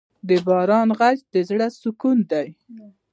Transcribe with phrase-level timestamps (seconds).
[0.27, 2.47] د باران ږغ د زړه سکون دی.